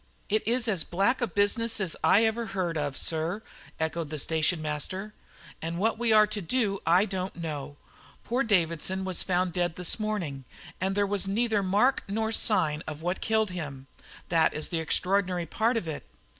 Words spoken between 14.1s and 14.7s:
that is